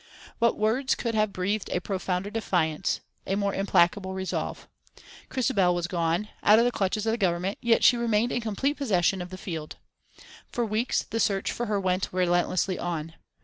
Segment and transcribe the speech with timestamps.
[0.39, 4.67] What words could have breathed a prouder defiance, a more implacable resolve?
[5.29, 8.77] Christabel was gone, out of the clutches of the Government, yet she remained in complete
[8.77, 9.75] possession of the field.
[10.51, 13.13] For weeks the search for her went relentlessly on.